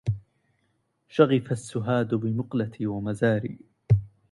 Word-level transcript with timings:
شغف 1.07 1.51
السهاد 1.51 2.15
بمقلتي 2.15 2.85
ومزاري 2.87 3.57